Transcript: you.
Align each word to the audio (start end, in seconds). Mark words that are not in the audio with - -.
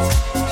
you. 0.00 0.43